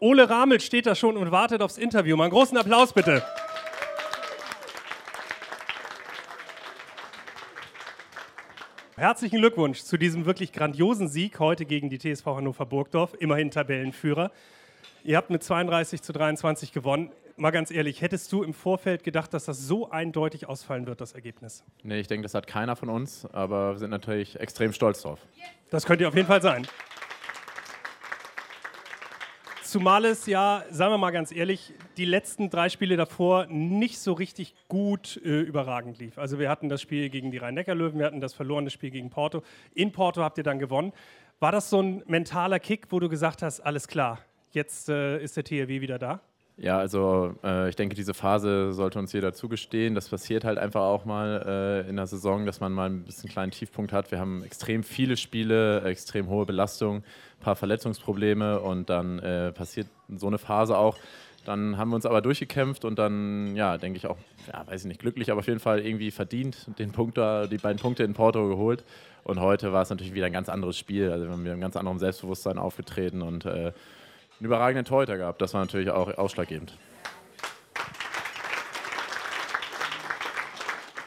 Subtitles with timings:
[0.00, 2.16] Ole Ramel steht da schon und wartet aufs Interview.
[2.16, 3.20] Mal einen großen Applaus bitte.
[8.96, 14.30] Herzlichen Glückwunsch zu diesem wirklich grandiosen Sieg heute gegen die TSV Hannover Burgdorf, immerhin Tabellenführer.
[15.02, 17.10] Ihr habt mit 32 zu 23 gewonnen.
[17.36, 21.12] Mal ganz ehrlich, hättest du im Vorfeld gedacht, dass das so eindeutig ausfallen wird, das
[21.12, 21.64] Ergebnis?
[21.82, 25.18] Nee, ich denke, das hat keiner von uns, aber wir sind natürlich extrem stolz drauf.
[25.70, 26.68] Das könnte auf jeden Fall sein.
[29.68, 34.14] Zumal es ja, sagen wir mal ganz ehrlich, die letzten drei Spiele davor nicht so
[34.14, 36.16] richtig gut äh, überragend lief.
[36.16, 39.42] Also wir hatten das Spiel gegen die Rhein-Neckar-Löwen, wir hatten das verlorene Spiel gegen Porto.
[39.74, 40.94] In Porto habt ihr dann gewonnen.
[41.38, 44.20] War das so ein mentaler Kick, wo du gesagt hast, alles klar,
[44.52, 46.22] jetzt äh, ist der THW wieder da?
[46.60, 49.94] Ja, also äh, ich denke, diese Phase sollte uns jeder zugestehen.
[49.94, 53.28] Das passiert halt einfach auch mal äh, in der Saison, dass man mal ein bisschen
[53.28, 54.10] einen kleinen Tiefpunkt hat.
[54.10, 59.86] Wir haben extrem viele Spiele, extrem hohe Belastung, ein paar Verletzungsprobleme und dann äh, passiert
[60.16, 60.96] so eine Phase auch.
[61.44, 64.18] Dann haben wir uns aber durchgekämpft und dann, ja, denke ich auch,
[64.52, 67.58] ja, weiß ich nicht, glücklich, aber auf jeden Fall irgendwie verdient den Punkt da, die
[67.58, 68.84] beiden Punkte in Porto geholt.
[69.22, 71.12] Und heute war es natürlich wieder ein ganz anderes Spiel.
[71.12, 73.72] Also wir haben mit einem ganz anderen Selbstbewusstsein aufgetreten und äh,
[74.38, 75.42] einen überragenden Torhüter gehabt.
[75.42, 76.76] Das war natürlich auch ausschlaggebend.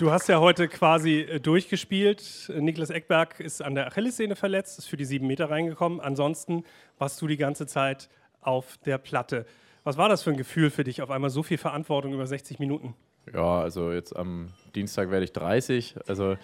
[0.02, 2.52] Du hast ja heute quasi äh, durchgespielt.
[2.56, 6.00] Niklas Eckberg ist an der Achillessehne verletzt, ist für die sieben Meter reingekommen.
[6.00, 6.64] Ansonsten
[6.98, 8.09] warst du die ganze Zeit
[8.42, 9.46] auf der Platte.
[9.84, 12.58] Was war das für ein Gefühl für dich, auf einmal so viel Verantwortung über 60
[12.58, 12.96] Minuten?
[13.32, 15.96] Ja, also jetzt am Dienstag werde ich 30.
[16.08, 16.36] Also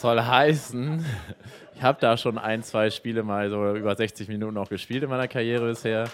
[0.00, 1.04] soll heißen,
[1.74, 5.10] ich habe da schon ein, zwei Spiele mal so über 60 Minuten auch gespielt in
[5.10, 6.08] meiner Karriere bisher.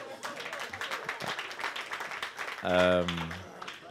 [2.65, 3.07] Ähm,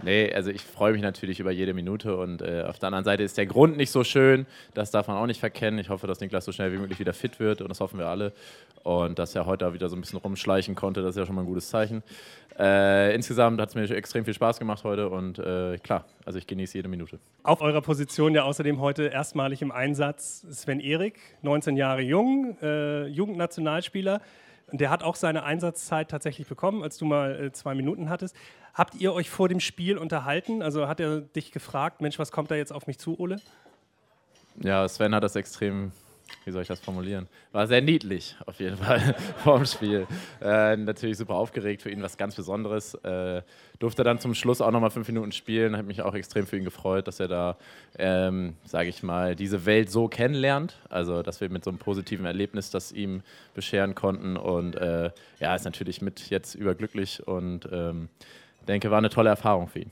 [0.03, 3.23] nee, also ich freue mich natürlich über jede Minute und äh, auf der anderen Seite
[3.23, 4.45] ist der Grund nicht so schön.
[4.73, 5.79] Das darf man auch nicht verkennen.
[5.79, 8.07] Ich hoffe, dass Niklas so schnell wie möglich wieder fit wird und das hoffen wir
[8.07, 8.33] alle.
[8.83, 11.43] Und dass er heute wieder so ein bisschen rumschleichen konnte, das ist ja schon mal
[11.43, 12.03] ein gutes Zeichen.
[12.59, 16.45] Äh, insgesamt hat es mir extrem viel Spaß gemacht heute und äh, klar, also ich
[16.45, 17.19] genieße jede Minute.
[17.43, 23.07] Auf eurer Position ja außerdem heute erstmalig im Einsatz Sven Erik, 19 Jahre jung, äh,
[23.07, 24.21] Jugendnationalspieler.
[24.73, 28.35] Der hat auch seine Einsatzzeit tatsächlich bekommen, als du mal äh, zwei Minuten hattest.
[28.73, 30.63] Habt ihr euch vor dem Spiel unterhalten?
[30.63, 33.39] Also hat er dich gefragt, Mensch, was kommt da jetzt auf mich zu, Ole?
[34.59, 35.91] Ja, Sven hat das extrem
[36.45, 37.27] wie soll ich das formulieren?
[37.51, 40.07] War sehr niedlich auf jeden Fall vorm Spiel.
[40.41, 42.95] Äh, natürlich super aufgeregt, für ihn was ganz Besonderes.
[42.95, 43.41] Äh,
[43.79, 46.63] durfte dann zum Schluss auch nochmal fünf Minuten spielen, hat mich auch extrem für ihn
[46.63, 47.57] gefreut, dass er da,
[47.97, 50.77] ähm, sage ich mal, diese Welt so kennenlernt.
[50.89, 53.21] Also, dass wir mit so einem positiven Erlebnis das ihm
[53.53, 54.37] bescheren konnten.
[54.37, 58.09] Und äh, ja, ist natürlich mit jetzt überglücklich und ähm,
[58.67, 59.91] denke, war eine tolle Erfahrung für ihn.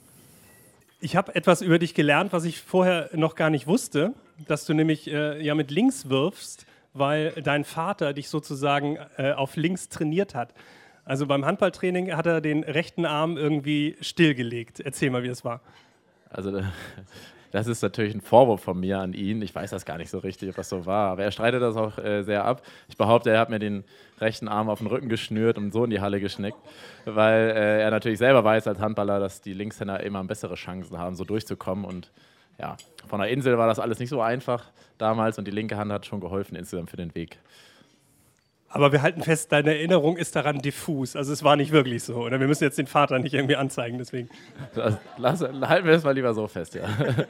[1.03, 4.13] Ich habe etwas über dich gelernt, was ich vorher noch gar nicht wusste,
[4.47, 9.56] dass du nämlich äh, ja mit links wirfst, weil dein Vater dich sozusagen äh, auf
[9.56, 10.53] links trainiert hat.
[11.03, 14.79] Also beim Handballtraining hat er den rechten Arm irgendwie stillgelegt.
[14.79, 15.62] Erzähl mal, wie es war.
[16.29, 16.51] Also
[17.51, 19.41] das ist natürlich ein Vorwurf von mir an ihn.
[19.41, 21.12] Ich weiß das gar nicht so richtig, ob das so war.
[21.12, 22.62] Aber er streitet das auch äh, sehr ab.
[22.88, 23.84] Ich behaupte, er hat mir den
[24.19, 26.57] rechten Arm auf den Rücken geschnürt und so in die Halle geschnickt,
[27.06, 31.16] weil äh, er natürlich selber weiß als Handballer, dass die Linkshänder immer bessere Chancen haben,
[31.16, 31.84] so durchzukommen.
[31.84, 32.12] Und
[32.57, 34.66] ja, von der Insel war das alles nicht so einfach
[34.97, 37.39] damals und die linke Hand hat schon geholfen insgesamt für den Weg.
[38.73, 41.17] Aber wir halten fest, deine Erinnerung ist daran diffus.
[41.17, 42.15] Also es war nicht wirklich so.
[42.15, 44.29] Oder wir müssen jetzt den Vater nicht irgendwie anzeigen, deswegen.
[45.17, 46.83] Lass, halten wir es mal lieber so fest, ja.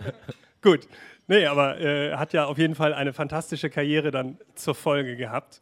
[0.62, 0.88] Gut.
[1.28, 5.62] Nee, aber äh, hat ja auf jeden Fall eine fantastische Karriere dann zur Folge gehabt.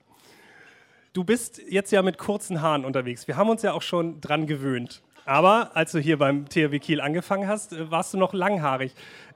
[1.13, 3.27] Du bist jetzt ja mit kurzen Haaren unterwegs.
[3.27, 5.01] Wir haben uns ja auch schon dran gewöhnt.
[5.25, 8.93] Aber als du hier beim THW Kiel angefangen hast, äh, warst du noch langhaarig.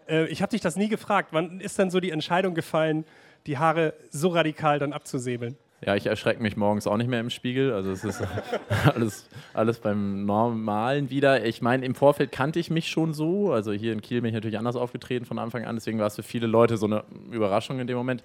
[0.09, 1.29] Äh, ich habe dich das nie gefragt.
[1.31, 3.05] Wann ist dann so die Entscheidung gefallen,
[3.45, 5.55] die Haare so radikal dann abzusäbeln?
[5.85, 7.73] Ja, ich erschrecke mich morgens auch nicht mehr im Spiegel.
[7.73, 8.23] Also es ist
[8.95, 11.45] alles, alles beim Normalen wieder.
[11.45, 13.51] Ich meine, im Vorfeld kannte ich mich schon so.
[13.51, 15.75] Also hier in Kiel bin ich natürlich anders aufgetreten von Anfang an.
[15.75, 18.23] Deswegen war es für viele Leute so eine Überraschung in dem Moment.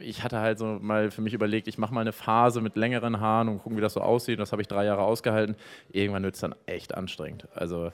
[0.00, 3.20] Ich hatte halt so mal für mich überlegt, ich mache mal eine Phase mit längeren
[3.20, 4.40] Haaren und gucken, wie das so aussieht.
[4.40, 5.54] Das habe ich drei Jahre ausgehalten.
[5.92, 7.46] Irgendwann wird es dann echt anstrengend.
[7.54, 7.92] Also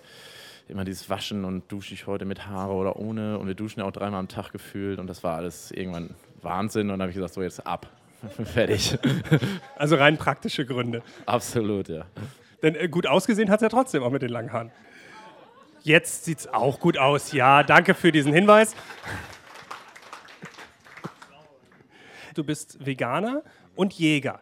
[0.66, 3.38] immer dieses Waschen und dusche ich heute mit Haare oder ohne.
[3.38, 4.98] Und wir duschen ja auch dreimal am Tag gefühlt.
[4.98, 6.86] Und das war alles irgendwann Wahnsinn.
[6.86, 7.90] Und dann habe ich gesagt, so jetzt ab
[8.44, 8.98] Fertig.
[9.76, 11.02] Also rein praktische Gründe.
[11.26, 12.06] Absolut, ja.
[12.62, 14.70] Denn äh, gut ausgesehen hat es ja trotzdem auch mit den langen Haaren.
[15.82, 17.32] Jetzt sieht es auch gut aus.
[17.32, 18.74] Ja, danke für diesen Hinweis.
[22.34, 23.42] Du bist Veganer
[23.76, 24.40] und Jäger.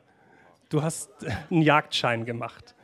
[0.69, 2.75] Du hast äh, einen Jagdschein gemacht.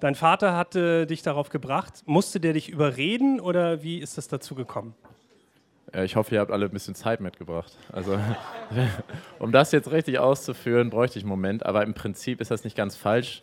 [0.00, 2.02] Dein Vater hatte dich darauf gebracht.
[2.06, 4.94] Musste der dich überreden oder wie ist das dazu gekommen?
[5.92, 7.72] Ich hoffe, ihr habt alle ein bisschen Zeit mitgebracht.
[7.90, 8.18] Also,
[9.38, 12.76] um das jetzt richtig auszuführen, bräuchte ich einen Moment, aber im Prinzip ist das nicht
[12.76, 13.42] ganz falsch.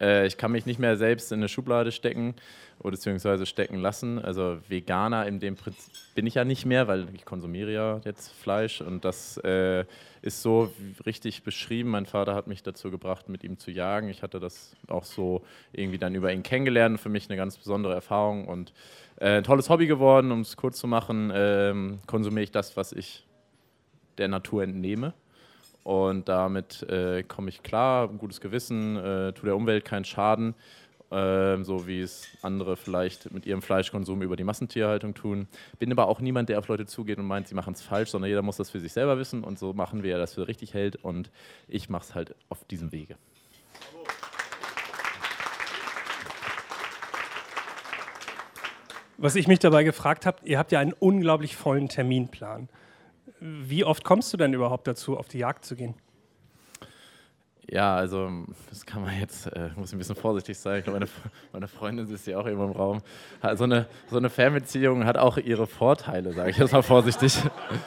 [0.00, 2.34] Äh, ich kann mich nicht mehr selbst in eine Schublade stecken
[2.78, 4.18] oder beziehungsweise stecken lassen.
[4.18, 8.32] Also Veganer in dem Prinzip bin ich ja nicht mehr, weil ich konsumiere ja jetzt
[8.32, 9.84] Fleisch und das äh,
[10.22, 10.72] ist so
[11.04, 11.90] richtig beschrieben.
[11.90, 14.08] Mein Vater hat mich dazu gebracht, mit ihm zu jagen.
[14.08, 17.00] Ich hatte das auch so irgendwie dann über ihn kennengelernt.
[17.00, 18.72] Für mich eine ganz besondere Erfahrung und
[19.16, 20.32] äh, ein tolles Hobby geworden.
[20.32, 23.26] Um es kurz zu machen, ähm, konsumiere ich das, was ich
[24.18, 25.14] der Natur entnehme.
[25.86, 30.56] Und damit äh, komme ich klar, gutes Gewissen, äh, tue der Umwelt keinen Schaden,
[31.12, 35.46] äh, so wie es andere vielleicht mit ihrem Fleischkonsum über die Massentierhaltung tun.
[35.78, 38.28] Bin aber auch niemand, der auf Leute zugeht und meint, sie machen es falsch, sondern
[38.28, 40.96] jeder muss das für sich selber wissen und so machen wir, dass für richtig hält
[40.96, 41.30] und
[41.68, 43.14] ich mache es halt auf diesem Wege.
[49.18, 52.68] Was ich mich dabei gefragt habe, ihr habt ja einen unglaublich vollen Terminplan
[53.40, 55.94] wie oft kommst du denn überhaupt dazu, auf die Jagd zu gehen?
[57.68, 58.30] Ja, also
[58.70, 60.78] das kann man jetzt, äh, muss ein bisschen vorsichtig sein.
[60.78, 61.10] Ich glaube, meine,
[61.52, 63.02] meine Freundin ist ja auch immer im Raum.
[63.54, 67.36] So eine, so eine Fernbeziehung hat auch ihre Vorteile, sage ich jetzt mal vorsichtig.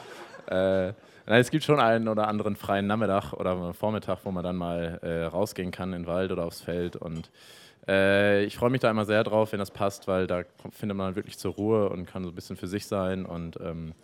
[0.48, 4.56] äh, nein, es gibt schon einen oder anderen freien Nachmittag oder Vormittag, wo man dann
[4.56, 6.96] mal äh, rausgehen kann in den Wald oder aufs Feld.
[6.96, 7.30] Und
[7.88, 11.16] äh, ich freue mich da immer sehr drauf, wenn das passt, weil da findet man
[11.16, 13.24] wirklich zur Ruhe und kann so ein bisschen für sich sein.
[13.24, 13.94] Und ähm,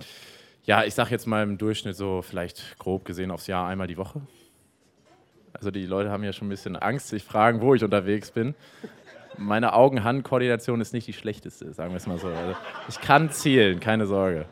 [0.66, 3.96] ja, ich sage jetzt mal im Durchschnitt so vielleicht grob gesehen aufs Jahr einmal die
[3.96, 4.20] Woche.
[5.52, 8.54] Also die Leute haben ja schon ein bisschen Angst, sich fragen, wo ich unterwegs bin.
[9.38, 12.28] Meine Augen-Hand-Koordination ist nicht die schlechteste, sagen wir es mal so.
[12.28, 12.56] Also
[12.88, 14.46] ich kann zielen, keine Sorge.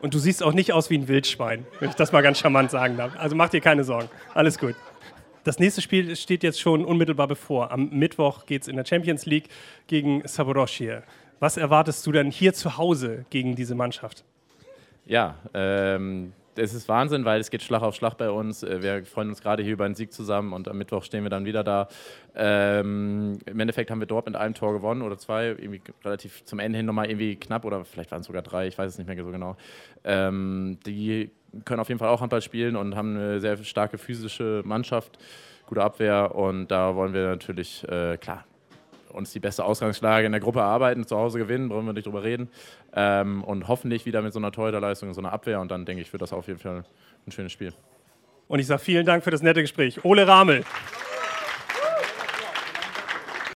[0.00, 2.70] Und du siehst auch nicht aus wie ein Wildschwein, wenn ich das mal ganz charmant
[2.70, 3.12] sagen darf.
[3.18, 4.08] Also mach dir keine Sorgen.
[4.34, 4.74] Alles gut.
[5.44, 7.70] Das nächste Spiel steht jetzt schon unmittelbar bevor.
[7.70, 9.48] Am Mittwoch geht es in der Champions League
[9.86, 11.02] gegen Saboroshir.
[11.40, 14.24] Was erwartest du denn hier zu Hause gegen diese Mannschaft?
[15.06, 18.64] Ja, ähm, es ist Wahnsinn, weil es geht Schlag auf Schlag bei uns.
[18.64, 21.30] Äh, wir freuen uns gerade hier über einen Sieg zusammen und am Mittwoch stehen wir
[21.30, 21.86] dann wieder da.
[22.34, 26.58] Ähm, Im Endeffekt haben wir dort mit einem Tor gewonnen oder zwei, irgendwie relativ zum
[26.58, 29.06] Ende hin nochmal irgendwie knapp oder vielleicht waren es sogar drei, ich weiß es nicht
[29.06, 29.56] mehr so genau.
[30.02, 31.30] Ähm, die
[31.64, 35.18] können auf jeden Fall auch Handball spielen und haben eine sehr starke physische Mannschaft,
[35.66, 38.44] gute Abwehr und da wollen wir natürlich, äh, klar,
[39.16, 42.22] uns die beste Ausgangslage in der Gruppe erarbeiten, zu Hause gewinnen, brauchen wir nicht drüber
[42.22, 42.48] reden.
[42.94, 45.60] Ähm, und hoffentlich wieder mit so einer Torhüterleistung, so einer Abwehr.
[45.60, 46.84] Und dann denke ich, wird das auf jeden Fall
[47.26, 47.72] ein schönes Spiel.
[48.48, 50.04] Und ich sage vielen Dank für das nette Gespräch.
[50.04, 50.64] Ole Ramel.